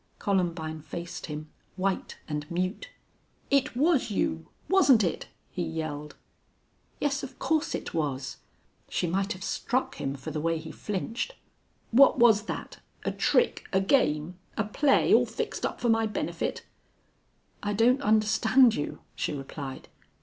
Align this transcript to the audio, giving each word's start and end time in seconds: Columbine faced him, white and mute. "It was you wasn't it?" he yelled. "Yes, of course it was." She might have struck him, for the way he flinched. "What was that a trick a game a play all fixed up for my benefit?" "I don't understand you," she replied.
Columbine 0.17 0.81
faced 0.81 1.27
him, 1.27 1.51
white 1.75 2.17
and 2.27 2.49
mute. 2.49 2.89
"It 3.51 3.75
was 3.75 4.09
you 4.09 4.47
wasn't 4.67 5.03
it?" 5.03 5.27
he 5.51 5.61
yelled. 5.61 6.15
"Yes, 6.99 7.21
of 7.21 7.37
course 7.37 7.75
it 7.75 7.93
was." 7.93 8.37
She 8.89 9.05
might 9.05 9.33
have 9.33 9.43
struck 9.43 9.97
him, 10.01 10.15
for 10.15 10.31
the 10.31 10.41
way 10.41 10.57
he 10.57 10.71
flinched. 10.71 11.35
"What 11.91 12.17
was 12.17 12.47
that 12.47 12.79
a 13.05 13.11
trick 13.11 13.67
a 13.71 13.79
game 13.79 14.39
a 14.57 14.63
play 14.63 15.13
all 15.13 15.27
fixed 15.27 15.67
up 15.67 15.79
for 15.79 15.89
my 15.89 16.07
benefit?" 16.07 16.65
"I 17.61 17.73
don't 17.73 18.01
understand 18.01 18.73
you," 18.73 19.01
she 19.13 19.31
replied. 19.33 19.87